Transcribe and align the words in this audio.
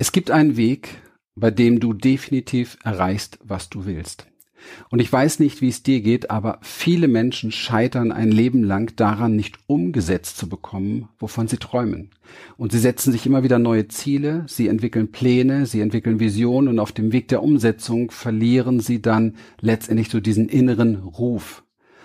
Es 0.00 0.12
gibt 0.12 0.30
einen 0.30 0.56
Weg, 0.56 0.96
bei 1.34 1.50
dem 1.50 1.78
du 1.78 1.92
definitiv 1.92 2.78
erreichst, 2.82 3.38
was 3.44 3.68
du 3.68 3.84
willst. 3.84 4.26
Und 4.88 4.98
ich 4.98 5.12
weiß 5.12 5.40
nicht, 5.40 5.60
wie 5.60 5.68
es 5.68 5.82
dir 5.82 6.00
geht, 6.00 6.30
aber 6.30 6.58
viele 6.62 7.06
Menschen 7.06 7.52
scheitern 7.52 8.10
ein 8.10 8.32
Leben 8.32 8.64
lang 8.64 8.96
daran, 8.96 9.36
nicht 9.36 9.58
umgesetzt 9.66 10.38
zu 10.38 10.48
bekommen, 10.48 11.10
wovon 11.18 11.48
sie 11.48 11.58
träumen. 11.58 12.12
Und 12.56 12.72
sie 12.72 12.78
setzen 12.78 13.12
sich 13.12 13.26
immer 13.26 13.42
wieder 13.42 13.58
neue 13.58 13.88
Ziele, 13.88 14.46
sie 14.48 14.68
entwickeln 14.68 15.12
Pläne, 15.12 15.66
sie 15.66 15.82
entwickeln 15.82 16.18
Visionen 16.18 16.68
und 16.68 16.78
auf 16.78 16.92
dem 16.92 17.12
Weg 17.12 17.28
der 17.28 17.42
Umsetzung 17.42 18.10
verlieren 18.10 18.80
sie 18.80 19.02
dann 19.02 19.36
letztendlich 19.60 20.08
so 20.08 20.18
diesen 20.18 20.48
inneren 20.48 20.96
Ruf. 20.96 21.62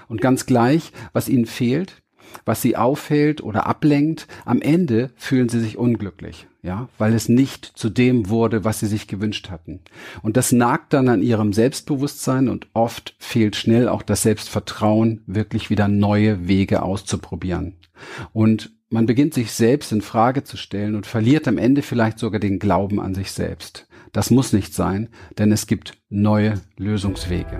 Und 0.09 0.19
ganz 0.19 0.45
gleich, 0.45 0.91
was 1.13 1.29
ihnen 1.29 1.45
fehlt, 1.45 2.03
was 2.45 2.61
sie 2.61 2.75
aufhält 2.77 3.41
oder 3.41 3.65
ablenkt, 3.65 4.27
am 4.45 4.61
Ende 4.61 5.11
fühlen 5.15 5.49
sie 5.49 5.59
sich 5.59 5.77
unglücklich, 5.77 6.47
ja, 6.61 6.89
weil 6.97 7.13
es 7.13 7.29
nicht 7.29 7.65
zu 7.65 7.89
dem 7.89 8.29
wurde, 8.29 8.63
was 8.63 8.79
sie 8.79 8.87
sich 8.87 9.07
gewünscht 9.07 9.49
hatten. 9.49 9.81
Und 10.21 10.37
das 10.37 10.51
nagt 10.51 10.93
dann 10.93 11.09
an 11.09 11.21
ihrem 11.21 11.53
Selbstbewusstsein 11.53 12.49
und 12.49 12.67
oft 12.73 13.15
fehlt 13.19 13.55
schnell 13.55 13.87
auch 13.87 14.01
das 14.01 14.23
Selbstvertrauen, 14.23 15.21
wirklich 15.27 15.69
wieder 15.69 15.87
neue 15.87 16.47
Wege 16.47 16.81
auszuprobieren. 16.81 17.75
Und 18.33 18.71
man 18.89 19.05
beginnt 19.05 19.33
sich 19.33 19.51
selbst 19.51 19.91
in 19.91 20.01
Frage 20.01 20.43
zu 20.43 20.57
stellen 20.57 20.95
und 20.95 21.07
verliert 21.07 21.47
am 21.47 21.57
Ende 21.57 21.81
vielleicht 21.81 22.19
sogar 22.19 22.39
den 22.39 22.59
Glauben 22.59 22.99
an 22.99 23.15
sich 23.15 23.31
selbst. 23.31 23.87
Das 24.11 24.31
muss 24.31 24.53
nicht 24.53 24.73
sein, 24.73 25.09
denn 25.37 25.51
es 25.51 25.67
gibt 25.67 25.97
neue 26.09 26.61
Lösungswege. 26.77 27.59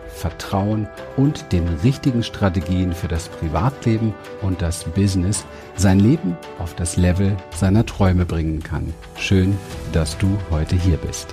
Vertrauen 0.13 0.87
und 1.17 1.51
den 1.51 1.67
richtigen 1.83 2.23
Strategien 2.23 2.93
für 2.93 3.07
das 3.07 3.27
Privatleben 3.29 4.13
und 4.41 4.61
das 4.61 4.83
Business 4.83 5.45
sein 5.75 5.99
Leben 5.99 6.37
auf 6.59 6.75
das 6.75 6.97
Level 6.97 7.35
seiner 7.55 7.85
Träume 7.85 8.25
bringen 8.25 8.61
kann. 8.61 8.93
Schön, 9.17 9.57
dass 9.91 10.17
du 10.17 10.37
heute 10.49 10.75
hier 10.75 10.97
bist. 10.97 11.27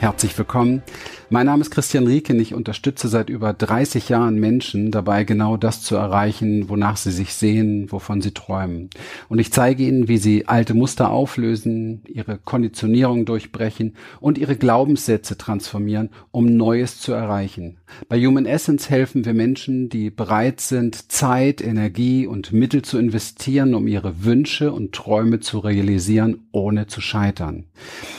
Herzlich 0.00 0.36
willkommen. 0.36 0.82
Mein 1.30 1.46
Name 1.46 1.62
ist 1.62 1.70
Christian 1.70 2.06
Rieken. 2.06 2.38
Ich 2.38 2.52
unterstütze 2.52 3.08
seit 3.08 3.30
über 3.30 3.54
30 3.54 4.10
Jahren 4.10 4.34
Menschen 4.34 4.90
dabei, 4.90 5.24
genau 5.24 5.56
das 5.56 5.80
zu 5.80 5.96
erreichen, 5.96 6.68
wonach 6.68 6.98
sie 6.98 7.10
sich 7.10 7.32
sehen, 7.32 7.90
wovon 7.90 8.20
sie 8.20 8.32
träumen. 8.32 8.90
Und 9.30 9.38
ich 9.38 9.50
zeige 9.50 9.84
ihnen, 9.84 10.06
wie 10.06 10.18
sie 10.18 10.46
alte 10.46 10.74
Muster 10.74 11.10
auflösen, 11.10 12.02
ihre 12.06 12.36
Konditionierung 12.36 13.24
durchbrechen 13.24 13.94
und 14.20 14.36
ihre 14.36 14.56
Glaubenssätze 14.56 15.38
transformieren, 15.38 16.10
um 16.30 16.44
Neues 16.44 17.00
zu 17.00 17.12
erreichen. 17.12 17.78
Bei 18.08 18.20
Human 18.20 18.44
Essence 18.44 18.90
helfen 18.90 19.24
wir 19.24 19.32
Menschen, 19.34 19.88
die 19.88 20.10
bereit 20.10 20.60
sind, 20.60 21.10
Zeit, 21.10 21.62
Energie 21.62 22.26
und 22.26 22.52
Mittel 22.52 22.82
zu 22.82 22.98
investieren, 22.98 23.74
um 23.74 23.86
ihre 23.86 24.24
Wünsche 24.24 24.72
und 24.72 24.92
Träume 24.94 25.40
zu 25.40 25.58
realisieren, 25.58 26.46
ohne 26.52 26.86
zu 26.86 27.00
scheitern. 27.00 27.64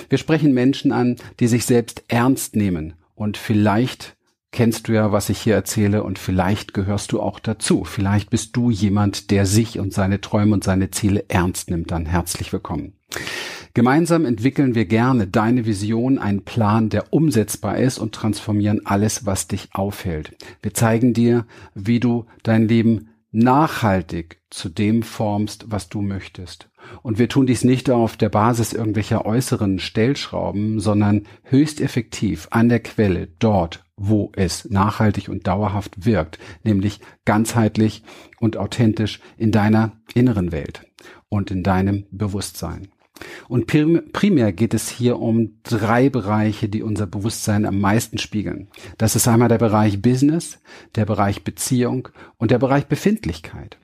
Wir 0.10 0.18
sprechen 0.18 0.54
Menschen 0.54 0.92
an, 0.92 1.18
die 1.40 1.48
sich 1.48 1.66
selbst 1.66 2.04
ernst 2.08 2.56
nehmen 2.56 2.94
und 3.16 3.38
vielleicht 3.38 4.16
kennst 4.52 4.88
du 4.88 4.94
ja, 4.94 5.12
was 5.12 5.30
ich 5.30 5.40
hier 5.40 5.56
erzähle 5.56 6.04
und 6.04 6.20
vielleicht 6.20 6.74
gehörst 6.74 7.12
du 7.12 7.22
auch 7.22 7.40
dazu. 7.40 7.84
Vielleicht 7.84 8.30
bist 8.30 8.56
du 8.56 8.70
jemand, 8.70 9.32
der 9.32 9.46
sich 9.46 9.80
und 9.80 9.94
seine 9.94 10.22
Träume 10.22 10.54
und 10.54 10.64
seine 10.64 10.92
Ziele 10.92 11.26
ernst 11.28 11.70
nimmt. 11.70 11.92
Dann 11.92 12.06
herzlich 12.06 12.54
willkommen. 12.54 12.94
Gemeinsam 13.74 14.24
entwickeln 14.24 14.74
wir 14.74 14.86
gerne 14.86 15.28
deine 15.28 15.66
Vision, 15.66 16.18
einen 16.18 16.44
Plan, 16.44 16.88
der 16.88 17.12
umsetzbar 17.12 17.78
ist 17.78 18.00
und 18.00 18.16
transformieren 18.16 18.86
alles, 18.86 19.26
was 19.26 19.50
dich 19.50 19.68
aufhält. 19.74 20.38
Wir 20.62 20.74
zeigen 20.74 21.14
dir, 21.14 21.46
wie 21.74 22.00
du 22.00 22.26
dein 22.44 22.70
Leben 22.70 23.10
nachhaltig 23.36 24.42
zu 24.50 24.70
dem 24.70 25.04
formst, 25.04 25.66
was 25.68 25.90
du 25.90 26.02
möchtest. 26.02 26.70
Und 27.02 27.20
wir 27.20 27.28
tun 27.28 27.46
dies 27.46 27.64
nicht 27.64 27.90
auf 27.90 28.16
der 28.16 28.30
Basis 28.30 28.74
irgendwelcher 28.74 29.26
äußeren 29.26 29.80
Stellschrauben, 29.80 30.80
sondern 30.80 31.24
höchst 31.44 31.82
effektiv 31.82 32.48
an 32.52 32.70
der 32.70 32.80
Quelle, 32.80 33.28
dort, 33.40 33.84
wo 33.98 34.32
es 34.36 34.70
nachhaltig 34.70 35.30
und 35.30 35.48
dauerhaft 35.48 36.06
wirkt, 36.06 36.40
nämlich 36.64 37.02
ganzheitlich 37.26 38.04
und 38.40 38.58
authentisch 38.58 39.20
in 39.38 39.52
deiner 39.52 39.94
inneren 40.14 40.52
Welt 40.52 40.86
und 41.28 41.52
in 41.52 41.64
deinem 41.64 42.06
Bewusstsein. 42.12 42.88
Und 43.48 43.68
primär 43.68 44.54
geht 44.54 44.74
es 44.74 44.90
hier 44.90 45.20
um 45.20 45.60
drei 45.64 46.10
Bereiche, 46.10 46.68
die 46.68 46.84
unser 46.84 47.08
Bewusstsein 47.08 47.66
am 47.66 47.80
meisten 47.80 48.18
spiegeln. 48.18 48.68
Das 48.98 49.16
ist 49.16 49.28
einmal 49.28 49.50
der 49.50 49.58
Bereich 49.58 50.02
Business, 50.02 50.60
der 50.96 51.06
Bereich 51.06 51.44
Beziehung 51.44 52.10
und 52.38 52.52
der 52.52 52.60
Bereich 52.60 52.88
Befindlichkeit. 52.88 53.78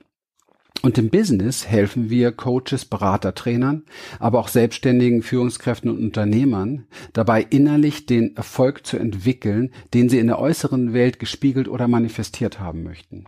Und 0.82 0.98
im 0.98 1.10
Business 1.10 1.68
helfen 1.68 2.10
wir 2.10 2.32
Coaches, 2.32 2.86
Berater, 2.86 3.36
Trainern, 3.36 3.84
aber 4.20 4.40
auch 4.40 4.48
selbstständigen 4.48 5.22
Führungskräften 5.22 5.92
und 5.92 6.00
Unternehmern 6.00 6.88
dabei 7.14 7.46
innerlich 7.48 8.08
den 8.08 8.36
Erfolg 8.36 8.86
zu 8.86 8.98
entwickeln, 8.98 9.72
den 9.94 10.10
sie 10.10 10.18
in 10.18 10.28
der 10.28 10.40
äußeren 10.40 10.94
Welt 10.94 11.20
gespiegelt 11.20 11.68
oder 11.68 11.88
manifestiert 11.88 12.60
haben 12.60 12.82
möchten. 12.84 13.26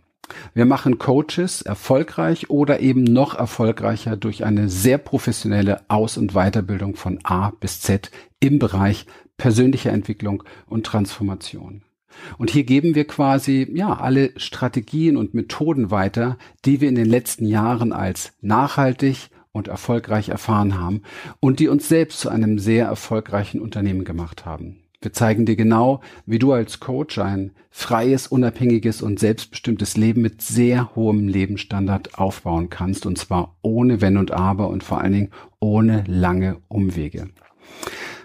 Wir 0.53 0.65
machen 0.65 0.99
Coaches 0.99 1.61
erfolgreich 1.61 2.49
oder 2.49 2.79
eben 2.79 3.03
noch 3.03 3.35
erfolgreicher 3.35 4.15
durch 4.15 4.45
eine 4.45 4.69
sehr 4.69 4.97
professionelle 4.97 5.81
Aus- 5.89 6.17
und 6.17 6.33
Weiterbildung 6.33 6.95
von 6.95 7.19
A 7.23 7.51
bis 7.51 7.81
Z 7.81 8.11
im 8.39 8.59
Bereich 8.59 9.05
persönlicher 9.37 9.91
Entwicklung 9.91 10.43
und 10.65 10.85
Transformation. 10.85 11.83
Und 12.37 12.51
hier 12.51 12.63
geben 12.63 12.95
wir 12.95 13.05
quasi, 13.05 13.67
ja, 13.73 13.93
alle 13.93 14.31
Strategien 14.37 15.17
und 15.17 15.33
Methoden 15.33 15.89
weiter, 15.89 16.37
die 16.63 16.79
wir 16.79 16.89
in 16.89 16.95
den 16.95 17.09
letzten 17.09 17.45
Jahren 17.45 17.91
als 17.91 18.33
nachhaltig 18.41 19.29
und 19.51 19.67
erfolgreich 19.67 20.29
erfahren 20.29 20.77
haben 20.79 21.01
und 21.39 21.59
die 21.59 21.67
uns 21.67 21.89
selbst 21.89 22.19
zu 22.19 22.29
einem 22.29 22.59
sehr 22.59 22.85
erfolgreichen 22.85 23.59
Unternehmen 23.59 24.03
gemacht 24.03 24.45
haben. 24.45 24.82
Wir 25.03 25.11
zeigen 25.13 25.45
dir 25.45 25.57
genau, 25.57 25.99
wie 26.25 26.39
du 26.39 26.53
als 26.53 26.79
Coach 26.79 27.19
ein 27.19 27.51
freies, 27.69 28.27
unabhängiges 28.27 29.01
und 29.01 29.19
selbstbestimmtes 29.19 29.97
Leben 29.97 30.21
mit 30.21 30.41
sehr 30.41 30.95
hohem 30.95 31.27
Lebensstandard 31.27 32.17
aufbauen 32.17 32.69
kannst, 32.69 33.05
und 33.05 33.17
zwar 33.17 33.55
ohne 33.61 33.99
Wenn 33.99 34.17
und 34.17 34.31
Aber 34.31 34.69
und 34.69 34.83
vor 34.83 35.01
allen 35.01 35.13
Dingen 35.13 35.31
ohne 35.59 36.05
lange 36.07 36.57
Umwege. 36.69 37.29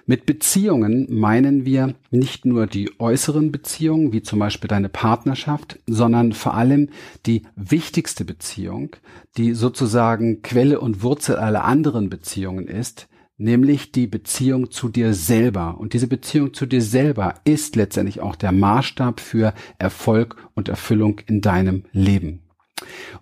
Mit 0.07 0.25
Beziehungen 0.25 1.07
meinen 1.11 1.67
wir 1.67 1.95
nicht 2.11 2.45
nur 2.47 2.67
die 2.67 2.91
äußeren 2.99 3.53
Beziehungen, 3.53 4.13
wie 4.13 4.23
zum 4.23 4.39
Beispiel 4.39 4.69
deine 4.69 4.89
Partnerschaft, 4.89 5.81
sondern 5.87 6.33
vor 6.33 6.55
allem 6.55 6.89
die 7.27 7.43
wichtigste 7.57 8.25
Beziehung, 8.25 8.97
die 9.37 9.53
sozusagen 9.53 10.43
Quelle 10.43 10.81
und 10.81 11.03
Wurzel 11.03 11.37
aller 11.37 11.65
anderen 11.65 12.09
Beziehungen 12.09 12.69
ist, 12.69 13.08
nämlich 13.39 13.93
die 13.93 14.07
Beziehung 14.07 14.71
zu 14.71 14.89
dir 14.89 15.15
selber. 15.15 15.79
Und 15.79 15.95
diese 15.95 16.09
Beziehung 16.09 16.53
zu 16.53 16.67
dir 16.67 16.83
selber 16.83 17.35
ist 17.45 17.77
letztendlich 17.77 18.21
auch 18.21 18.37
der 18.37 18.53
Maßstab 18.53 19.21
für 19.21 19.55
Erfolg 19.79 20.37
und 20.55 20.69
Erfüllung 20.69 21.21
in 21.27 21.41
deinem 21.41 21.85
Leben. 21.93 22.43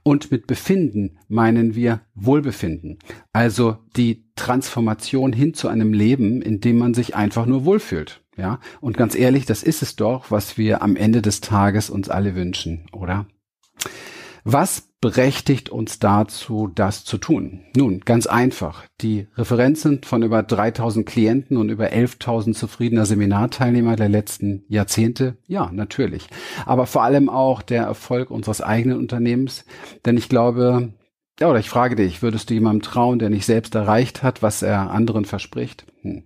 Und 0.02 0.30
mit 0.30 0.46
Befinden 0.46 1.18
meinen 1.28 1.74
wir 1.74 2.00
Wohlbefinden, 2.14 2.98
also 3.32 3.78
die 3.96 4.24
Transformation 4.36 5.32
hin 5.32 5.54
zu 5.54 5.68
einem 5.68 5.92
Leben, 5.92 6.42
in 6.42 6.60
dem 6.60 6.78
man 6.78 6.92
sich 6.92 7.14
einfach 7.14 7.46
nur 7.46 7.64
wohlfühlt. 7.64 8.22
Ja, 8.36 8.60
und 8.82 8.98
ganz 8.98 9.14
ehrlich, 9.14 9.46
das 9.46 9.62
ist 9.62 9.80
es 9.80 9.96
doch, 9.96 10.30
was 10.30 10.58
wir 10.58 10.82
am 10.82 10.94
Ende 10.94 11.22
des 11.22 11.40
Tages 11.40 11.88
uns 11.88 12.10
alle 12.10 12.34
wünschen, 12.34 12.84
oder? 12.92 13.26
Was 14.48 14.92
berechtigt 15.00 15.70
uns 15.70 15.98
dazu, 15.98 16.70
das 16.72 17.04
zu 17.04 17.18
tun? 17.18 17.64
Nun, 17.76 18.02
ganz 18.04 18.28
einfach. 18.28 18.84
Die 19.00 19.26
Referenzen 19.34 20.04
von 20.04 20.22
über 20.22 20.44
3000 20.44 21.04
Klienten 21.04 21.56
und 21.56 21.68
über 21.68 21.86
11.000 21.86 22.52
zufriedener 22.52 23.06
Seminarteilnehmer 23.06 23.96
der 23.96 24.08
letzten 24.08 24.64
Jahrzehnte? 24.68 25.36
Ja, 25.48 25.72
natürlich. 25.72 26.28
Aber 26.64 26.86
vor 26.86 27.02
allem 27.02 27.28
auch 27.28 27.60
der 27.60 27.82
Erfolg 27.82 28.30
unseres 28.30 28.60
eigenen 28.60 28.98
Unternehmens. 28.98 29.64
Denn 30.04 30.16
ich 30.16 30.28
glaube, 30.28 30.92
ja, 31.40 31.50
oder 31.50 31.58
ich 31.58 31.68
frage 31.68 31.96
dich, 31.96 32.22
würdest 32.22 32.48
du 32.48 32.54
jemandem 32.54 32.82
trauen, 32.82 33.18
der 33.18 33.30
nicht 33.30 33.46
selbst 33.46 33.74
erreicht 33.74 34.22
hat, 34.22 34.44
was 34.44 34.62
er 34.62 34.92
anderen 34.92 35.24
verspricht? 35.24 35.86
Hm. 36.02 36.22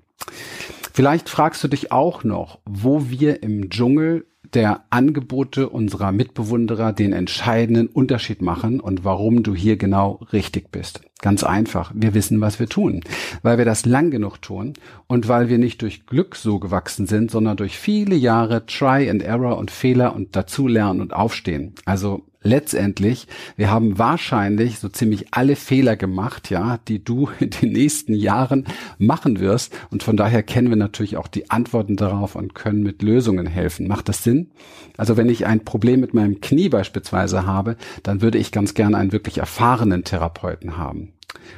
Vielleicht 0.92 1.30
fragst 1.30 1.64
du 1.64 1.68
dich 1.68 1.90
auch 1.90 2.22
noch, 2.22 2.58
wo 2.66 3.08
wir 3.08 3.42
im 3.42 3.70
Dschungel 3.70 4.26
der 4.54 4.84
Angebote 4.90 5.68
unserer 5.68 6.12
Mitbewunderer 6.12 6.92
den 6.92 7.12
entscheidenden 7.12 7.86
Unterschied 7.86 8.42
machen 8.42 8.80
und 8.80 9.04
warum 9.04 9.42
du 9.42 9.54
hier 9.54 9.76
genau 9.76 10.20
richtig 10.32 10.70
bist. 10.70 11.00
Ganz 11.20 11.44
einfach. 11.44 11.92
Wir 11.94 12.14
wissen, 12.14 12.40
was 12.40 12.58
wir 12.58 12.66
tun, 12.66 13.02
weil 13.42 13.58
wir 13.58 13.64
das 13.64 13.84
lang 13.84 14.10
genug 14.10 14.40
tun 14.40 14.72
und 15.06 15.28
weil 15.28 15.48
wir 15.48 15.58
nicht 15.58 15.82
durch 15.82 16.06
Glück 16.06 16.34
so 16.34 16.58
gewachsen 16.58 17.06
sind, 17.06 17.30
sondern 17.30 17.56
durch 17.58 17.78
viele 17.78 18.16
Jahre 18.16 18.64
Try 18.64 19.10
and 19.10 19.22
Error 19.22 19.58
und 19.58 19.70
Fehler 19.70 20.14
und 20.14 20.34
dazulernen 20.34 21.02
und 21.02 21.12
aufstehen. 21.12 21.74
Also 21.84 22.22
letztendlich, 22.42 23.26
wir 23.56 23.70
haben 23.70 23.98
wahrscheinlich 23.98 24.78
so 24.78 24.88
ziemlich 24.88 25.26
alle 25.32 25.56
Fehler 25.56 25.96
gemacht, 25.96 26.50
ja, 26.50 26.78
die 26.88 27.02
du 27.02 27.28
in 27.40 27.50
den 27.50 27.72
nächsten 27.72 28.14
Jahren 28.14 28.66
machen 28.98 29.40
wirst. 29.40 29.76
Und 29.90 30.02
von 30.02 30.16
daher 30.16 30.42
kennen 30.42 30.68
wir 30.68 30.76
natürlich 30.76 31.16
auch 31.16 31.28
die 31.28 31.50
Antworten 31.50 31.96
darauf 31.96 32.34
und 32.34 32.54
können 32.54 32.82
mit 32.82 33.02
Lösungen 33.02 33.46
helfen. 33.46 33.88
Macht 33.88 34.08
das 34.08 34.24
Sinn? 34.24 34.50
Also 34.96 35.16
wenn 35.16 35.28
ich 35.28 35.46
ein 35.46 35.64
Problem 35.64 36.00
mit 36.00 36.14
meinem 36.14 36.40
Knie 36.40 36.68
beispielsweise 36.68 37.46
habe, 37.46 37.76
dann 38.02 38.22
würde 38.22 38.38
ich 38.38 38.52
ganz 38.52 38.74
gerne 38.74 38.96
einen 38.96 39.12
wirklich 39.12 39.38
erfahrenen 39.38 40.04
Therapeuten 40.04 40.76
haben. 40.76 41.12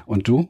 Und 0.06 0.28
du? 0.28 0.48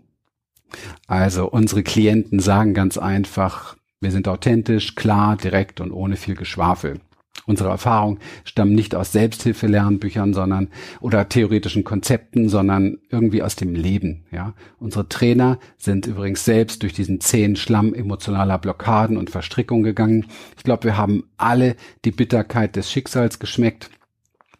Also 1.06 1.50
unsere 1.50 1.82
Klienten 1.82 2.40
sagen 2.40 2.72
ganz 2.72 2.96
einfach, 2.96 3.76
wir 4.00 4.10
sind 4.10 4.26
authentisch, 4.26 4.94
klar, 4.94 5.36
direkt 5.36 5.80
und 5.80 5.92
ohne 5.92 6.16
viel 6.16 6.34
Geschwafel. 6.34 7.00
Unsere 7.44 7.70
Erfahrungen 7.70 8.18
stammen 8.44 8.74
nicht 8.74 8.94
aus 8.94 9.10
Selbsthilfelernbüchern, 9.10 10.32
sondern 10.32 10.68
oder 11.00 11.28
theoretischen 11.28 11.82
Konzepten, 11.82 12.48
sondern 12.48 12.98
irgendwie 13.10 13.42
aus 13.42 13.56
dem 13.56 13.74
Leben. 13.74 14.26
Ja, 14.30 14.54
unsere 14.78 15.08
Trainer 15.08 15.58
sind 15.76 16.06
übrigens 16.06 16.44
selbst 16.44 16.82
durch 16.82 16.92
diesen 16.92 17.20
zähen 17.20 17.56
Schlamm 17.56 17.94
emotionaler 17.94 18.58
Blockaden 18.58 19.16
und 19.16 19.30
Verstrickungen 19.30 19.82
gegangen. 19.82 20.26
Ich 20.56 20.62
glaube, 20.62 20.84
wir 20.84 20.96
haben 20.96 21.24
alle 21.36 21.74
die 22.04 22.12
Bitterkeit 22.12 22.76
des 22.76 22.92
Schicksals 22.92 23.40
geschmeckt 23.40 23.90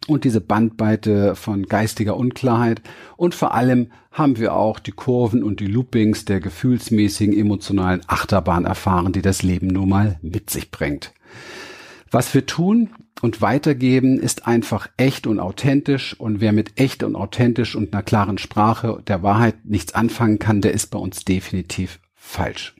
und 0.07 0.25
diese 0.25 0.41
Bandbreite 0.41 1.35
von 1.35 1.63
geistiger 1.63 2.17
Unklarheit 2.17 2.81
und 3.15 3.33
vor 3.33 3.53
allem 3.53 3.91
haben 4.11 4.37
wir 4.37 4.53
auch 4.53 4.79
die 4.79 4.91
Kurven 4.91 5.41
und 5.41 5.61
die 5.61 5.67
Loopings 5.67 6.25
der 6.25 6.41
gefühlsmäßigen 6.41 7.33
emotionalen 7.37 8.01
Achterbahn 8.07 8.65
erfahren, 8.65 9.13
die 9.13 9.21
das 9.21 9.41
Leben 9.41 9.67
nun 9.67 9.87
mal 9.87 10.19
mit 10.21 10.49
sich 10.49 10.69
bringt. 10.69 11.13
Was 12.13 12.35
wir 12.35 12.45
tun 12.45 12.91
und 13.23 13.41
weitergeben, 13.41 14.19
ist 14.19 14.45
einfach 14.45 14.87
echt 14.97 15.25
und 15.25 15.39
authentisch. 15.39 16.13
Und 16.19 16.41
wer 16.41 16.53
mit 16.53 16.79
echt 16.79 17.01
und 17.01 17.15
authentisch 17.15 17.75
und 17.75 17.91
einer 17.91 18.03
klaren 18.03 18.37
Sprache 18.37 19.01
der 19.07 19.23
Wahrheit 19.23 19.55
nichts 19.65 19.95
anfangen 19.95 20.37
kann, 20.37 20.61
der 20.61 20.73
ist 20.73 20.91
bei 20.91 20.99
uns 20.99 21.25
definitiv 21.25 21.99
falsch. 22.13 22.75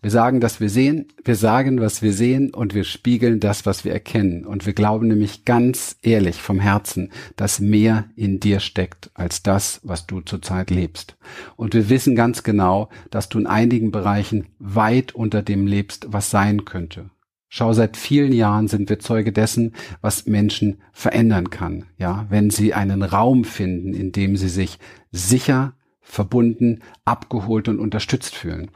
Wir 0.00 0.10
sagen, 0.10 0.40
dass 0.40 0.58
wir 0.58 0.70
sehen, 0.70 1.08
wir 1.22 1.34
sagen, 1.34 1.80
was 1.80 2.00
wir 2.00 2.14
sehen 2.14 2.54
und 2.54 2.72
wir 2.72 2.84
spiegeln 2.84 3.40
das, 3.40 3.66
was 3.66 3.84
wir 3.84 3.92
erkennen. 3.92 4.46
Und 4.46 4.64
wir 4.64 4.72
glauben 4.72 5.08
nämlich 5.08 5.44
ganz 5.44 5.98
ehrlich 6.00 6.36
vom 6.36 6.58
Herzen, 6.58 7.10
dass 7.36 7.60
mehr 7.60 8.06
in 8.16 8.40
dir 8.40 8.60
steckt 8.60 9.10
als 9.12 9.42
das, 9.42 9.82
was 9.82 10.06
du 10.06 10.22
zurzeit 10.22 10.70
lebst. 10.70 11.18
Und 11.56 11.74
wir 11.74 11.90
wissen 11.90 12.16
ganz 12.16 12.42
genau, 12.42 12.88
dass 13.10 13.28
du 13.28 13.38
in 13.38 13.46
einigen 13.46 13.90
Bereichen 13.90 14.46
weit 14.58 15.14
unter 15.14 15.42
dem 15.42 15.66
lebst, 15.66 16.06
was 16.08 16.30
sein 16.30 16.64
könnte. 16.64 17.10
Schau, 17.48 17.72
seit 17.72 17.96
vielen 17.96 18.32
Jahren 18.32 18.68
sind 18.68 18.88
wir 18.88 18.98
Zeuge 18.98 19.32
dessen, 19.32 19.74
was 20.00 20.26
Menschen 20.26 20.82
verändern 20.92 21.50
kann. 21.50 21.84
Ja, 21.96 22.26
wenn 22.28 22.50
sie 22.50 22.74
einen 22.74 23.02
Raum 23.02 23.44
finden, 23.44 23.94
in 23.94 24.12
dem 24.12 24.36
sie 24.36 24.48
sich 24.48 24.78
sicher, 25.12 25.74
verbunden, 26.00 26.80
abgeholt 27.04 27.68
und 27.68 27.80
unterstützt 27.80 28.34
fühlen. 28.34 28.70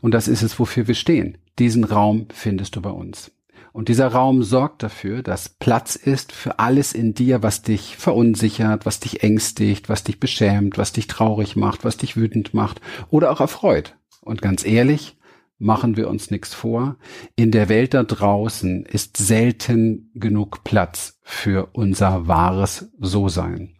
Und 0.00 0.12
das 0.12 0.28
ist 0.28 0.42
es, 0.42 0.58
wofür 0.58 0.86
wir 0.86 0.94
stehen. 0.94 1.38
Diesen 1.58 1.84
Raum 1.84 2.26
findest 2.32 2.76
du 2.76 2.80
bei 2.82 2.90
uns. 2.90 3.32
Und 3.72 3.88
dieser 3.88 4.08
Raum 4.08 4.42
sorgt 4.42 4.82
dafür, 4.82 5.22
dass 5.22 5.50
Platz 5.50 5.96
ist 5.96 6.32
für 6.32 6.58
alles 6.58 6.94
in 6.94 7.12
dir, 7.12 7.42
was 7.42 7.60
dich 7.60 7.96
verunsichert, 7.96 8.86
was 8.86 9.00
dich 9.00 9.22
ängstigt, 9.22 9.90
was 9.90 10.02
dich 10.02 10.18
beschämt, 10.18 10.78
was 10.78 10.92
dich 10.92 11.08
traurig 11.08 11.56
macht, 11.56 11.84
was 11.84 11.98
dich 11.98 12.16
wütend 12.16 12.54
macht 12.54 12.80
oder 13.10 13.30
auch 13.30 13.40
erfreut. 13.40 13.96
Und 14.22 14.40
ganz 14.40 14.64
ehrlich, 14.64 15.15
machen 15.58 15.96
wir 15.96 16.08
uns 16.08 16.30
nichts 16.30 16.54
vor. 16.54 16.96
In 17.34 17.50
der 17.50 17.68
Welt 17.68 17.94
da 17.94 18.02
draußen 18.02 18.84
ist 18.84 19.16
selten 19.16 20.10
genug 20.14 20.64
Platz 20.64 21.18
für 21.22 21.70
unser 21.72 22.28
wahres 22.28 22.90
So-Sein. 22.98 23.74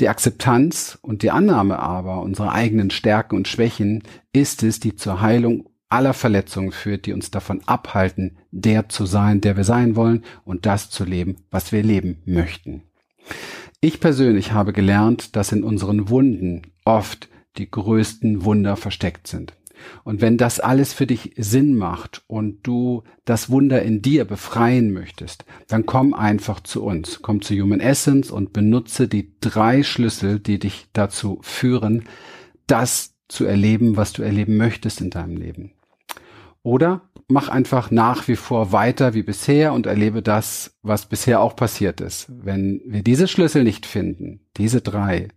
Die 0.00 0.08
Akzeptanz 0.08 0.98
und 1.02 1.22
die 1.22 1.30
Annahme 1.30 1.78
aber 1.78 2.22
unserer 2.22 2.52
eigenen 2.52 2.90
Stärken 2.90 3.36
und 3.36 3.48
Schwächen 3.48 4.02
ist 4.32 4.62
es, 4.62 4.80
die 4.80 4.96
zur 4.96 5.20
Heilung 5.20 5.68
aller 5.90 6.14
Verletzungen 6.14 6.72
führt, 6.72 7.04
die 7.06 7.12
uns 7.12 7.30
davon 7.30 7.60
abhalten, 7.66 8.38
der 8.50 8.88
zu 8.88 9.06
sein, 9.06 9.40
der 9.40 9.56
wir 9.56 9.64
sein 9.64 9.96
wollen 9.96 10.24
und 10.44 10.64
das 10.64 10.88
zu 10.88 11.04
leben, 11.04 11.36
was 11.50 11.72
wir 11.72 11.82
leben 11.82 12.22
möchten. 12.24 12.84
Ich 13.80 14.00
persönlich 14.00 14.52
habe 14.52 14.72
gelernt, 14.72 15.36
dass 15.36 15.52
in 15.52 15.64
unseren 15.64 16.08
Wunden 16.08 16.62
oft 16.84 17.28
die 17.56 17.70
größten 17.70 18.44
Wunder 18.44 18.76
versteckt 18.76 19.26
sind. 19.26 19.54
Und 20.04 20.20
wenn 20.20 20.36
das 20.36 20.60
alles 20.60 20.92
für 20.92 21.06
dich 21.06 21.32
Sinn 21.36 21.76
macht 21.76 22.22
und 22.26 22.58
du 22.62 23.04
das 23.24 23.50
Wunder 23.50 23.82
in 23.82 24.02
dir 24.02 24.24
befreien 24.24 24.92
möchtest, 24.92 25.44
dann 25.68 25.86
komm 25.86 26.14
einfach 26.14 26.60
zu 26.60 26.82
uns. 26.84 27.20
Komm 27.22 27.42
zu 27.42 27.54
Human 27.54 27.80
Essence 27.80 28.30
und 28.30 28.52
benutze 28.52 29.08
die 29.08 29.32
drei 29.40 29.82
Schlüssel, 29.82 30.38
die 30.38 30.58
dich 30.58 30.86
dazu 30.92 31.38
führen, 31.42 32.04
das 32.66 33.14
zu 33.28 33.44
erleben, 33.44 33.96
was 33.96 34.12
du 34.12 34.22
erleben 34.22 34.56
möchtest 34.56 35.00
in 35.00 35.10
deinem 35.10 35.36
Leben. 35.36 35.72
Oder 36.62 37.02
mach 37.28 37.48
einfach 37.48 37.90
nach 37.90 38.28
wie 38.28 38.36
vor 38.36 38.72
weiter 38.72 39.14
wie 39.14 39.22
bisher 39.22 39.72
und 39.72 39.86
erlebe 39.86 40.22
das, 40.22 40.76
was 40.82 41.06
bisher 41.06 41.40
auch 41.40 41.56
passiert 41.56 42.00
ist. 42.00 42.26
Wenn 42.28 42.82
wir 42.84 43.02
diese 43.02 43.28
Schlüssel 43.28 43.64
nicht 43.64 43.86
finden, 43.86 44.40
diese 44.56 44.80
drei, 44.80 45.28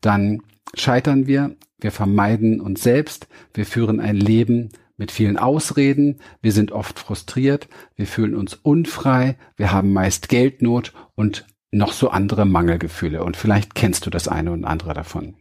dann 0.00 0.42
scheitern 0.74 1.26
wir, 1.26 1.56
wir 1.78 1.92
vermeiden 1.92 2.60
uns 2.60 2.82
selbst, 2.82 3.28
wir 3.54 3.66
führen 3.66 4.00
ein 4.00 4.16
Leben 4.16 4.70
mit 4.96 5.12
vielen 5.12 5.36
Ausreden, 5.36 6.20
wir 6.40 6.52
sind 6.52 6.72
oft 6.72 6.98
frustriert, 6.98 7.68
wir 7.96 8.06
fühlen 8.06 8.34
uns 8.34 8.54
unfrei, 8.54 9.36
wir 9.56 9.72
haben 9.72 9.92
meist 9.92 10.28
Geldnot 10.28 10.92
und 11.14 11.46
noch 11.70 11.92
so 11.92 12.08
andere 12.08 12.46
Mangelgefühle. 12.46 13.22
Und 13.22 13.36
vielleicht 13.36 13.74
kennst 13.74 14.06
du 14.06 14.10
das 14.10 14.28
eine 14.28 14.52
und 14.52 14.64
andere 14.64 14.94
davon. 14.94 15.34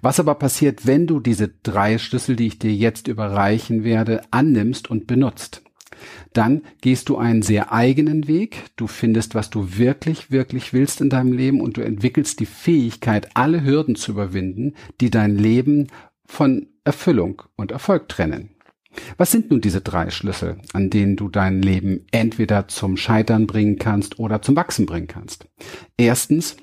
Was 0.00 0.20
aber 0.20 0.34
passiert, 0.36 0.86
wenn 0.86 1.06
du 1.06 1.20
diese 1.20 1.48
drei 1.48 1.98
Schlüssel, 1.98 2.36
die 2.36 2.46
ich 2.46 2.58
dir 2.58 2.72
jetzt 2.72 3.08
überreichen 3.08 3.84
werde, 3.84 4.22
annimmst 4.30 4.88
und 4.88 5.06
benutzt? 5.06 5.62
Dann 6.32 6.62
gehst 6.80 7.08
du 7.08 7.16
einen 7.16 7.42
sehr 7.42 7.72
eigenen 7.72 8.28
Weg. 8.28 8.64
Du 8.76 8.86
findest, 8.86 9.34
was 9.34 9.50
du 9.50 9.76
wirklich, 9.78 10.30
wirklich 10.30 10.72
willst 10.72 11.00
in 11.00 11.10
deinem 11.10 11.32
Leben 11.32 11.60
und 11.60 11.76
du 11.76 11.80
entwickelst 11.82 12.40
die 12.40 12.46
Fähigkeit, 12.46 13.28
alle 13.34 13.64
Hürden 13.64 13.96
zu 13.96 14.12
überwinden, 14.12 14.74
die 15.00 15.10
dein 15.10 15.36
Leben 15.36 15.88
von 16.26 16.68
Erfüllung 16.84 17.42
und 17.56 17.72
Erfolg 17.72 18.08
trennen. 18.08 18.50
Was 19.16 19.30
sind 19.30 19.50
nun 19.50 19.60
diese 19.60 19.80
drei 19.80 20.10
Schlüssel, 20.10 20.58
an 20.72 20.90
denen 20.90 21.16
du 21.16 21.28
dein 21.28 21.62
Leben 21.62 22.06
entweder 22.10 22.68
zum 22.68 22.96
Scheitern 22.96 23.46
bringen 23.46 23.78
kannst 23.78 24.18
oder 24.18 24.42
zum 24.42 24.56
Wachsen 24.56 24.86
bringen 24.86 25.06
kannst? 25.06 25.46
Erstens, 25.96 26.56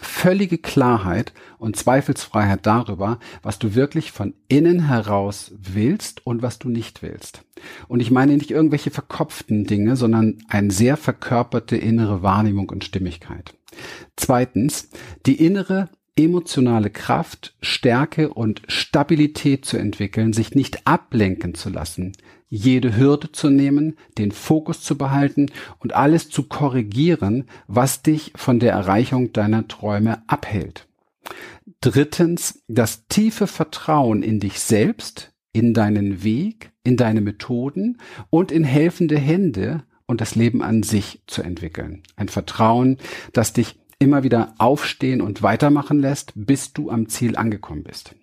völlige 0.00 0.58
Klarheit 0.58 1.32
und 1.58 1.76
Zweifelsfreiheit 1.76 2.66
darüber, 2.66 3.18
was 3.42 3.58
du 3.58 3.74
wirklich 3.74 4.12
von 4.12 4.34
innen 4.48 4.86
heraus 4.86 5.52
willst 5.58 6.26
und 6.26 6.42
was 6.42 6.58
du 6.58 6.68
nicht 6.68 7.02
willst. 7.02 7.42
Und 7.88 8.00
ich 8.00 8.10
meine 8.10 8.36
nicht 8.36 8.50
irgendwelche 8.50 8.90
verkopften 8.90 9.64
Dinge, 9.64 9.96
sondern 9.96 10.38
eine 10.48 10.70
sehr 10.70 10.96
verkörperte 10.96 11.76
innere 11.76 12.22
Wahrnehmung 12.22 12.68
und 12.70 12.84
Stimmigkeit. 12.84 13.54
Zweitens, 14.16 14.90
die 15.26 15.44
innere 15.44 15.88
emotionale 16.16 16.90
Kraft, 16.90 17.54
Stärke 17.62 18.32
und 18.32 18.62
Stabilität 18.68 19.64
zu 19.64 19.78
entwickeln, 19.78 20.32
sich 20.32 20.54
nicht 20.54 20.86
ablenken 20.86 21.54
zu 21.54 21.70
lassen, 21.70 22.12
jede 22.50 22.96
Hürde 22.96 23.32
zu 23.32 23.48
nehmen, 23.48 23.96
den 24.18 24.32
Fokus 24.32 24.82
zu 24.82 24.98
behalten 24.98 25.46
und 25.78 25.94
alles 25.94 26.28
zu 26.28 26.42
korrigieren, 26.42 27.44
was 27.68 28.02
dich 28.02 28.32
von 28.34 28.58
der 28.58 28.72
Erreichung 28.72 29.32
deiner 29.32 29.68
Träume 29.68 30.22
abhält. 30.26 30.88
Drittens, 31.80 32.62
das 32.68 33.06
tiefe 33.06 33.46
Vertrauen 33.46 34.22
in 34.22 34.40
dich 34.40 34.60
selbst, 34.60 35.32
in 35.52 35.72
deinen 35.72 36.22
Weg, 36.22 36.72
in 36.84 36.96
deine 36.96 37.20
Methoden 37.20 37.98
und 38.28 38.52
in 38.52 38.64
helfende 38.64 39.16
Hände 39.16 39.84
und 40.06 40.20
das 40.20 40.34
Leben 40.34 40.60
an 40.62 40.82
sich 40.82 41.22
zu 41.26 41.42
entwickeln. 41.42 42.02
Ein 42.16 42.28
Vertrauen, 42.28 42.98
das 43.32 43.52
dich 43.52 43.78
immer 44.00 44.24
wieder 44.24 44.54
aufstehen 44.58 45.20
und 45.20 45.42
weitermachen 45.42 46.00
lässt, 46.00 46.32
bis 46.34 46.72
du 46.72 46.90
am 46.90 47.08
Ziel 47.08 47.36
angekommen 47.36 47.84
bist. 47.84 48.14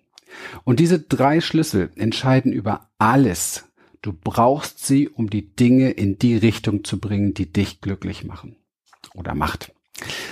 Und 0.64 0.80
diese 0.80 0.98
drei 0.98 1.40
Schlüssel 1.40 1.90
entscheiden 1.96 2.52
über 2.52 2.90
alles. 2.98 3.67
Du 4.02 4.12
brauchst 4.12 4.84
sie, 4.86 5.08
um 5.08 5.30
die 5.30 5.54
Dinge 5.54 5.90
in 5.90 6.18
die 6.18 6.36
Richtung 6.36 6.84
zu 6.84 6.98
bringen, 6.98 7.34
die 7.34 7.52
dich 7.52 7.80
glücklich 7.80 8.24
machen 8.24 8.56
oder 9.14 9.34
macht. 9.34 9.72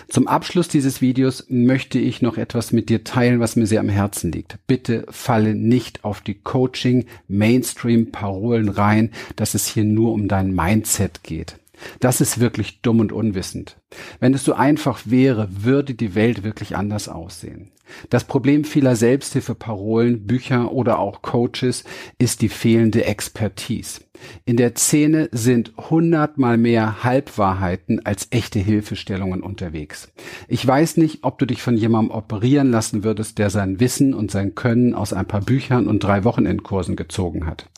Zum 0.09 0.29
Abschluss 0.29 0.69
dieses 0.69 1.01
Videos 1.01 1.47
möchte 1.49 1.99
ich 1.99 2.23
noch 2.23 2.37
etwas 2.39 2.73
mit 2.73 2.89
dir 2.89 3.03
teilen, 3.03 3.41
was 3.41 3.57
mir 3.57 3.67
sehr 3.67 3.81
am 3.81 3.89
Herzen 3.89 4.31
liegt. 4.31 4.59
Bitte 4.69 5.05
falle 5.11 5.55
nicht 5.55 6.05
auf 6.05 6.21
die 6.21 6.35
Coaching 6.35 7.07
Mainstream 7.27 8.13
Parolen 8.13 8.69
rein, 8.69 9.11
dass 9.35 9.55
es 9.55 9.67
hier 9.67 9.85
nur 9.85 10.13
um 10.13 10.29
dein 10.29 10.55
Mindset 10.55 11.25
geht. 11.25 11.57
Das 12.01 12.21
ist 12.21 12.41
wirklich 12.41 12.81
dumm 12.83 13.01
und 13.01 13.13
unwissend. 13.13 13.77
Wenn 14.21 14.35
es 14.35 14.45
so 14.45 14.55
einfach 14.55 15.01
wäre, 15.05 15.49
würde 15.51 15.95
die 15.95 16.15
Welt 16.15 16.43
wirklich 16.43 16.77
anders 16.77 17.09
aussehen. 17.09 17.73
Das 18.11 18.25
Problem 18.25 18.65
vieler 18.65 18.97
Selbsthilfeparolen, 18.97 20.27
Bücher 20.27 20.73
oder 20.73 20.99
auch 20.99 21.23
Coaches 21.23 21.85
ist 22.19 22.43
die 22.43 22.49
fehlende 22.49 23.05
Expertise. 23.05 24.01
In 24.45 24.57
der 24.57 24.75
Szene 24.75 25.29
sind 25.31 25.73
hundertmal 25.77 26.57
mehr 26.57 27.05
Halbwahrheiten 27.05 28.05
als 28.05 28.29
echte 28.31 28.59
Hilfestellungen 28.59 29.43
unterwegs. 29.43 30.11
Ich 30.49 30.67
weiß 30.67 30.97
nicht, 30.97 31.23
ob 31.23 31.39
du 31.39 31.47
dich 31.47 31.63
von 31.63 31.77
jemandem 31.77 32.15
operieren 32.17 32.71
lassen 32.71 33.05
würdest, 33.05 33.39
der 33.39 33.51
sein 33.51 33.79
Wissen 33.79 34.15
und 34.15 34.31
sein 34.31 34.55
Können 34.55 34.95
aus 34.95 35.13
ein 35.13 35.27
paar 35.27 35.43
Büchern 35.43 35.87
und 35.87 36.03
drei 36.03 36.25
Wochenendkursen 36.25 36.97
gezogen 36.97 37.47
hat. 37.47 37.69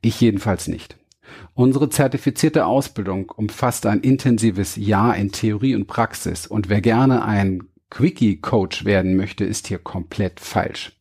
Ich 0.00 0.20
jedenfalls 0.20 0.68
nicht. 0.68 0.96
Unsere 1.54 1.88
zertifizierte 1.88 2.66
Ausbildung 2.66 3.30
umfasst 3.30 3.86
ein 3.86 4.00
intensives 4.00 4.76
Jahr 4.76 5.16
in 5.16 5.32
Theorie 5.32 5.74
und 5.74 5.86
Praxis 5.86 6.46
und 6.46 6.68
wer 6.68 6.80
gerne 6.80 7.24
ein 7.24 7.64
Quickie-Coach 7.90 8.84
werden 8.84 9.16
möchte, 9.16 9.44
ist 9.44 9.68
hier 9.68 9.78
komplett 9.78 10.40
falsch. 10.40 10.92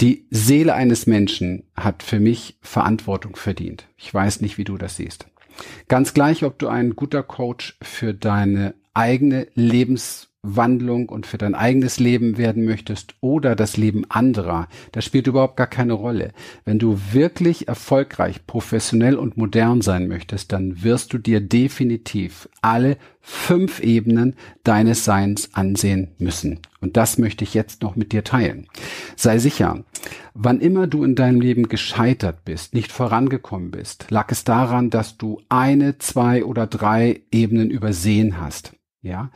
Die 0.00 0.26
Seele 0.30 0.74
eines 0.74 1.06
Menschen 1.06 1.64
hat 1.74 2.02
für 2.02 2.20
mich 2.20 2.58
Verantwortung 2.60 3.36
verdient. 3.36 3.88
Ich 3.96 4.12
weiß 4.12 4.40
nicht, 4.42 4.58
wie 4.58 4.64
du 4.64 4.76
das 4.76 4.96
siehst. 4.96 5.26
Ganz 5.88 6.14
gleich, 6.14 6.44
ob 6.44 6.58
du 6.58 6.68
ein 6.68 6.94
guter 6.94 7.22
Coach 7.22 7.78
für 7.82 8.14
deine 8.14 8.74
eigene 8.94 9.48
Lebens 9.54 10.29
Wandlung 10.42 11.10
und 11.10 11.26
für 11.26 11.36
dein 11.36 11.54
eigenes 11.54 12.00
Leben 12.00 12.38
werden 12.38 12.64
möchtest 12.64 13.14
oder 13.20 13.54
das 13.54 13.76
Leben 13.76 14.04
anderer, 14.08 14.68
das 14.92 15.04
spielt 15.04 15.26
überhaupt 15.26 15.56
gar 15.56 15.66
keine 15.66 15.92
Rolle. 15.92 16.32
Wenn 16.64 16.78
du 16.78 16.98
wirklich 17.12 17.68
erfolgreich, 17.68 18.46
professionell 18.46 19.16
und 19.16 19.36
modern 19.36 19.82
sein 19.82 20.08
möchtest, 20.08 20.52
dann 20.52 20.82
wirst 20.82 21.12
du 21.12 21.18
dir 21.18 21.40
definitiv 21.40 22.48
alle 22.62 22.96
fünf 23.20 23.80
Ebenen 23.80 24.34
deines 24.64 25.04
Seins 25.04 25.50
ansehen 25.52 26.12
müssen. 26.18 26.60
Und 26.80 26.96
das 26.96 27.18
möchte 27.18 27.44
ich 27.44 27.52
jetzt 27.52 27.82
noch 27.82 27.94
mit 27.94 28.12
dir 28.12 28.24
teilen. 28.24 28.66
Sei 29.16 29.38
sicher, 29.38 29.84
wann 30.32 30.60
immer 30.60 30.86
du 30.86 31.04
in 31.04 31.16
deinem 31.16 31.42
Leben 31.42 31.68
gescheitert 31.68 32.46
bist, 32.46 32.72
nicht 32.72 32.92
vorangekommen 32.92 33.70
bist, 33.70 34.10
lag 34.10 34.32
es 34.32 34.44
daran, 34.44 34.88
dass 34.88 35.18
du 35.18 35.42
eine, 35.50 35.98
zwei 35.98 36.44
oder 36.46 36.66
drei 36.66 37.20
Ebenen 37.30 37.70
übersehen 37.70 38.40
hast. 38.40 38.72
Ja, 39.02 39.30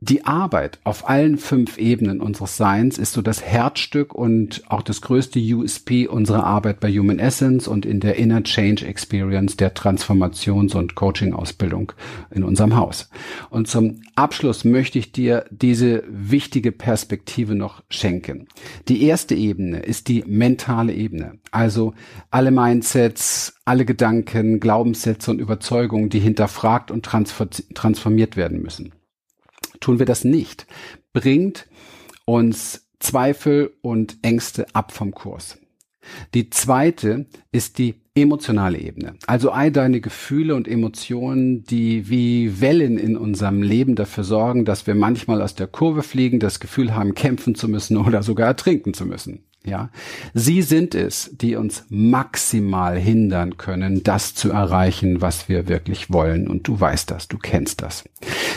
die 0.00 0.24
Arbeit 0.24 0.78
auf 0.84 1.08
allen 1.08 1.38
fünf 1.38 1.76
Ebenen 1.76 2.20
unseres 2.20 2.56
Seins 2.56 2.98
ist 2.98 3.14
so 3.14 3.20
das 3.20 3.42
Herzstück 3.42 4.14
und 4.14 4.62
auch 4.68 4.82
das 4.82 5.00
größte 5.00 5.40
USP 5.40 6.06
unserer 6.06 6.44
Arbeit 6.44 6.78
bei 6.78 6.88
Human 6.88 7.18
Essence 7.18 7.66
und 7.66 7.84
in 7.84 7.98
der 7.98 8.14
Inner 8.14 8.44
Change 8.44 8.86
Experience 8.86 9.56
der 9.56 9.74
Transformations- 9.74 10.76
und 10.76 10.94
Coaching-Ausbildung 10.94 11.92
in 12.30 12.44
unserem 12.44 12.76
Haus. 12.76 13.10
Und 13.50 13.66
zum 13.66 14.02
Abschluss 14.14 14.64
möchte 14.64 15.00
ich 15.00 15.10
dir 15.10 15.46
diese 15.50 16.04
wichtige 16.08 16.70
Perspektive 16.70 17.56
noch 17.56 17.82
schenken. 17.90 18.46
Die 18.86 19.02
erste 19.02 19.34
Ebene 19.34 19.80
ist 19.80 20.06
die 20.06 20.22
mentale 20.24 20.94
Ebene. 20.94 21.38
Also 21.50 21.92
alle 22.30 22.52
Mindsets, 22.52 23.58
alle 23.64 23.84
Gedanken, 23.84 24.60
Glaubenssätze 24.60 25.32
und 25.32 25.40
Überzeugungen, 25.40 26.08
die 26.08 26.20
hinterfragt 26.20 26.92
und 26.92 27.04
transformiert 27.04 28.36
werden 28.36 28.62
müssen. 28.62 28.92
Tun 29.80 29.98
wir 29.98 30.06
das 30.06 30.24
nicht, 30.24 30.66
bringt 31.12 31.66
uns 32.24 32.88
Zweifel 33.00 33.72
und 33.80 34.18
Ängste 34.22 34.66
ab 34.74 34.92
vom 34.92 35.12
Kurs. 35.12 35.58
Die 36.34 36.50
zweite 36.50 37.26
ist 37.52 37.78
die 37.78 37.96
emotionale 38.14 38.78
Ebene. 38.78 39.14
Also 39.26 39.50
all 39.50 39.70
deine 39.70 40.00
Gefühle 40.00 40.54
und 40.54 40.66
Emotionen, 40.66 41.64
die 41.64 42.08
wie 42.08 42.60
Wellen 42.60 42.98
in 42.98 43.16
unserem 43.16 43.62
Leben 43.62 43.94
dafür 43.94 44.24
sorgen, 44.24 44.64
dass 44.64 44.86
wir 44.86 44.94
manchmal 44.94 45.42
aus 45.42 45.54
der 45.54 45.66
Kurve 45.66 46.02
fliegen, 46.02 46.40
das 46.40 46.60
Gefühl 46.60 46.94
haben, 46.94 47.14
kämpfen 47.14 47.54
zu 47.54 47.68
müssen 47.68 47.96
oder 47.96 48.22
sogar 48.22 48.48
ertrinken 48.48 48.94
zu 48.94 49.06
müssen. 49.06 49.44
Ja, 49.64 49.90
sie 50.34 50.62
sind 50.62 50.94
es, 50.94 51.30
die 51.34 51.56
uns 51.56 51.84
maximal 51.90 52.98
hindern 52.98 53.58
können, 53.58 54.02
das 54.02 54.34
zu 54.34 54.50
erreichen, 54.50 55.20
was 55.20 55.48
wir 55.48 55.68
wirklich 55.68 56.10
wollen. 56.10 56.48
Und 56.48 56.66
du 56.66 56.80
weißt 56.80 57.10
das, 57.10 57.28
du 57.28 57.38
kennst 57.38 57.82
das. 57.82 58.04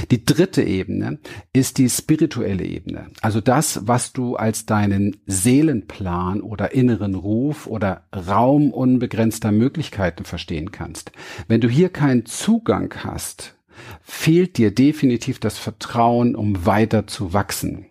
Die 0.09 0.25
dritte 0.25 0.63
Ebene 0.63 1.19
ist 1.53 1.77
die 1.77 1.89
spirituelle 1.89 2.65
Ebene. 2.65 3.07
Also 3.21 3.41
das, 3.41 3.87
was 3.87 4.13
du 4.13 4.35
als 4.35 4.65
deinen 4.65 5.17
Seelenplan 5.27 6.41
oder 6.41 6.73
inneren 6.73 7.15
Ruf 7.15 7.67
oder 7.67 8.03
Raum 8.15 8.71
unbegrenzter 8.71 9.51
Möglichkeiten 9.51 10.25
verstehen 10.25 10.71
kannst. 10.71 11.11
Wenn 11.47 11.61
du 11.61 11.69
hier 11.69 11.89
keinen 11.89 12.25
Zugang 12.25 12.93
hast, 13.03 13.55
fehlt 14.01 14.57
dir 14.57 14.73
definitiv 14.73 15.39
das 15.39 15.57
Vertrauen, 15.57 16.35
um 16.35 16.65
weiter 16.65 17.07
zu 17.07 17.33
wachsen. 17.33 17.85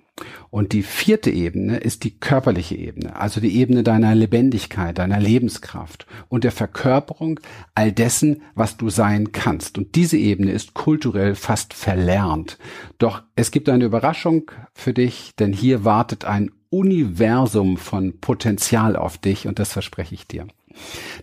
Und 0.50 0.72
die 0.72 0.82
vierte 0.82 1.30
Ebene 1.30 1.78
ist 1.78 2.04
die 2.04 2.18
körperliche 2.18 2.76
Ebene, 2.76 3.16
also 3.16 3.40
die 3.40 3.56
Ebene 3.56 3.82
deiner 3.82 4.14
Lebendigkeit, 4.14 4.98
deiner 4.98 5.20
Lebenskraft 5.20 6.06
und 6.28 6.44
der 6.44 6.52
Verkörperung 6.52 7.40
all 7.74 7.92
dessen, 7.92 8.42
was 8.54 8.76
du 8.76 8.90
sein 8.90 9.32
kannst. 9.32 9.78
Und 9.78 9.94
diese 9.94 10.16
Ebene 10.16 10.52
ist 10.52 10.74
kulturell 10.74 11.34
fast 11.34 11.74
verlernt. 11.74 12.58
Doch 12.98 13.22
es 13.36 13.50
gibt 13.50 13.68
eine 13.68 13.84
Überraschung 13.84 14.50
für 14.74 14.92
dich, 14.92 15.32
denn 15.38 15.52
hier 15.52 15.84
wartet 15.84 16.24
ein 16.24 16.50
Universum 16.70 17.76
von 17.76 18.20
Potenzial 18.20 18.96
auf 18.96 19.18
dich 19.18 19.46
und 19.46 19.58
das 19.58 19.72
verspreche 19.72 20.14
ich 20.14 20.26
dir. 20.26 20.46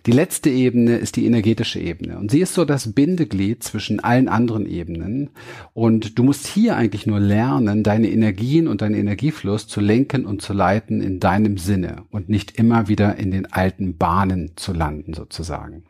Die 0.06 0.12
letzte 0.12 0.50
Ebene 0.50 0.96
ist 0.96 1.16
die 1.16 1.26
energetische 1.26 1.80
Ebene 1.80 2.18
und 2.18 2.30
sie 2.30 2.40
ist 2.40 2.54
so 2.54 2.64
das 2.64 2.92
Bindeglied 2.92 3.62
zwischen 3.62 4.00
allen 4.00 4.28
anderen 4.28 4.66
Ebenen 4.66 5.30
und 5.74 6.18
du 6.18 6.22
musst 6.22 6.46
hier 6.46 6.76
eigentlich 6.76 7.06
nur 7.06 7.20
lernen, 7.20 7.82
deine 7.82 8.10
Energien 8.10 8.68
und 8.68 8.82
deinen 8.82 8.94
Energiefluss 8.94 9.66
zu 9.66 9.80
lenken 9.80 10.26
und 10.26 10.42
zu 10.42 10.52
leiten 10.52 11.00
in 11.00 11.20
deinem 11.20 11.58
Sinne 11.58 12.04
und 12.10 12.28
nicht 12.28 12.58
immer 12.58 12.88
wieder 12.88 13.16
in 13.16 13.30
den 13.30 13.52
alten 13.52 13.96
Bahnen 13.96 14.52
zu 14.56 14.72
landen 14.72 15.14
sozusagen. 15.14 15.84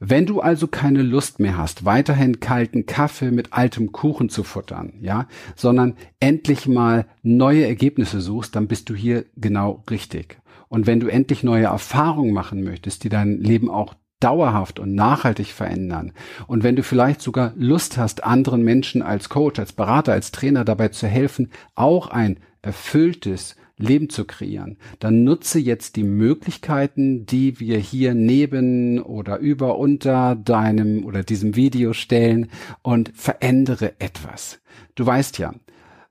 Wenn 0.00 0.26
du 0.26 0.40
also 0.40 0.66
keine 0.66 1.02
Lust 1.02 1.40
mehr 1.40 1.56
hast, 1.56 1.84
weiterhin 1.84 2.40
kalten 2.40 2.84
Kaffee 2.84 3.30
mit 3.30 3.52
altem 3.52 3.92
Kuchen 3.92 4.28
zu 4.28 4.42
futtern, 4.42 4.94
ja, 5.00 5.28
sondern 5.56 5.94
endlich 6.20 6.66
mal 6.66 7.06
neue 7.22 7.66
Ergebnisse 7.66 8.20
suchst, 8.20 8.54
dann 8.54 8.66
bist 8.66 8.90
du 8.90 8.94
hier 8.94 9.24
genau 9.36 9.82
richtig. 9.90 10.38
Und 10.68 10.86
wenn 10.86 11.00
du 11.00 11.08
endlich 11.08 11.42
neue 11.42 11.64
Erfahrungen 11.64 12.32
machen 12.32 12.62
möchtest, 12.62 13.04
die 13.04 13.08
dein 13.08 13.38
Leben 13.38 13.70
auch 13.70 13.94
dauerhaft 14.20 14.78
und 14.78 14.94
nachhaltig 14.94 15.48
verändern. 15.48 16.12
Und 16.46 16.62
wenn 16.62 16.76
du 16.76 16.82
vielleicht 16.82 17.20
sogar 17.20 17.52
Lust 17.56 17.98
hast, 17.98 18.24
anderen 18.24 18.62
Menschen 18.62 19.02
als 19.02 19.28
Coach, 19.28 19.58
als 19.58 19.72
Berater, 19.72 20.12
als 20.12 20.32
Trainer 20.32 20.64
dabei 20.64 20.88
zu 20.88 21.06
helfen, 21.06 21.50
auch 21.74 22.08
ein 22.08 22.38
erfülltes 22.62 23.56
Leben 23.76 24.08
zu 24.08 24.24
kreieren, 24.24 24.78
dann 25.00 25.24
nutze 25.24 25.58
jetzt 25.58 25.96
die 25.96 26.04
Möglichkeiten, 26.04 27.26
die 27.26 27.58
wir 27.60 27.78
hier 27.78 28.14
neben 28.14 29.02
oder 29.02 29.38
über 29.38 29.78
unter 29.78 30.36
deinem 30.36 31.04
oder 31.04 31.22
diesem 31.22 31.56
Video 31.56 31.92
stellen 31.92 32.48
und 32.82 33.10
verändere 33.14 33.94
etwas. 33.98 34.60
Du 34.94 35.04
weißt 35.04 35.38
ja, 35.38 35.52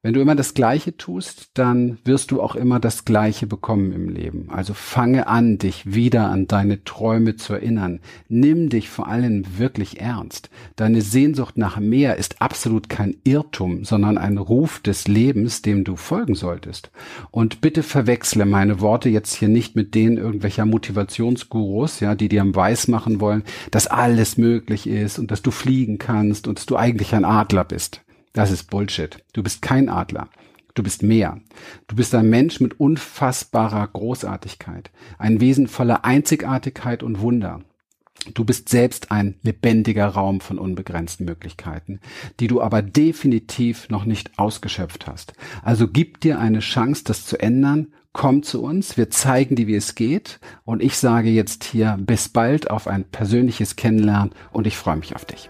wenn 0.03 0.13
du 0.13 0.19
immer 0.19 0.35
das 0.35 0.53
Gleiche 0.53 0.97
tust, 0.97 1.51
dann 1.53 1.97
wirst 2.03 2.31
du 2.31 2.41
auch 2.41 2.55
immer 2.55 2.81
das 2.81 3.05
Gleiche 3.05 3.47
bekommen 3.47 3.93
im 3.93 4.09
Leben. 4.09 4.49
Also 4.49 4.73
fange 4.73 5.27
an, 5.27 5.59
dich 5.59 5.93
wieder 5.93 6.29
an 6.29 6.45
deine 6.45 6.83
Träume 6.83 7.37
zu 7.37 7.53
erinnern. 7.53 8.01
Nimm 8.27 8.67
dich 8.67 8.89
vor 8.89 9.07
allem 9.07 9.57
wirklich 9.57 10.01
ernst. 10.01 10.49
Deine 10.75 11.01
Sehnsucht 11.01 11.57
nach 11.57 11.79
mehr 11.79 12.17
ist 12.17 12.41
absolut 12.41 12.89
kein 12.89 13.15
Irrtum, 13.23 13.85
sondern 13.85 14.17
ein 14.17 14.37
Ruf 14.37 14.81
des 14.81 15.07
Lebens, 15.07 15.61
dem 15.61 15.85
du 15.85 15.95
folgen 15.95 16.35
solltest. 16.35 16.91
Und 17.31 17.61
bitte 17.61 17.81
verwechsle 17.81 18.45
meine 18.45 18.81
Worte 18.81 19.07
jetzt 19.07 19.33
hier 19.33 19.47
nicht 19.47 19.77
mit 19.77 19.95
denen 19.95 20.17
irgendwelcher 20.17 20.65
Motivationsgurus, 20.65 22.01
ja, 22.01 22.13
die 22.13 22.27
dir 22.27 22.43
weiß 22.43 22.89
machen 22.89 23.21
wollen, 23.21 23.43
dass 23.71 23.87
alles 23.87 24.37
möglich 24.37 24.85
ist 24.85 25.17
und 25.17 25.31
dass 25.31 25.41
du 25.41 25.51
fliegen 25.51 25.97
kannst 25.97 26.45
und 26.49 26.59
dass 26.59 26.65
du 26.65 26.75
eigentlich 26.75 27.15
ein 27.15 27.23
Adler 27.23 27.63
bist. 27.63 28.02
Das 28.33 28.51
ist 28.51 28.69
Bullshit. 28.71 29.23
Du 29.33 29.43
bist 29.43 29.61
kein 29.61 29.89
Adler. 29.89 30.27
Du 30.73 30.81
bist 30.81 31.03
mehr. 31.03 31.39
Du 31.87 31.95
bist 31.95 32.15
ein 32.15 32.29
Mensch 32.29 32.59
mit 32.59 32.79
unfassbarer 32.79 33.87
Großartigkeit, 33.87 34.89
ein 35.19 35.39
Wesen 35.39 35.67
voller 35.67 36.03
Einzigartigkeit 36.03 37.03
und 37.03 37.21
Wunder. 37.21 37.61
Du 38.33 38.43
bist 38.43 38.69
selbst 38.69 39.11
ein 39.11 39.35
lebendiger 39.43 40.07
Raum 40.07 40.39
von 40.39 40.57
unbegrenzten 40.57 41.25
Möglichkeiten, 41.25 41.99
die 42.39 42.47
du 42.47 42.61
aber 42.61 42.81
definitiv 42.81 43.89
noch 43.89 44.05
nicht 44.05 44.39
ausgeschöpft 44.39 45.05
hast. 45.05 45.33
Also 45.61 45.87
gib 45.87 46.21
dir 46.21 46.39
eine 46.39 46.59
Chance, 46.59 47.03
das 47.03 47.25
zu 47.25 47.39
ändern. 47.39 47.93
Komm 48.13 48.43
zu 48.43 48.63
uns, 48.63 48.95
wir 48.95 49.09
zeigen 49.09 49.55
dir, 49.55 49.67
wie 49.67 49.75
es 49.75 49.95
geht. 49.95 50.39
Und 50.63 50.81
ich 50.81 50.97
sage 50.97 51.29
jetzt 51.29 51.63
hier 51.63 51.97
bis 51.99 52.29
bald 52.29 52.71
auf 52.71 52.87
ein 52.87 53.03
persönliches 53.03 53.75
Kennenlernen 53.75 54.31
und 54.51 54.65
ich 54.65 54.77
freue 54.77 54.97
mich 54.97 55.15
auf 55.15 55.25
dich. 55.25 55.49